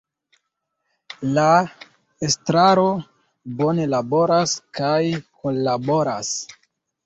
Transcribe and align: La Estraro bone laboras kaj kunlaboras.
La 1.37 1.43
Estraro 2.29 2.87
bone 3.61 3.87
laboras 3.95 4.57
kaj 4.81 4.99
kunlaboras. 5.23 6.37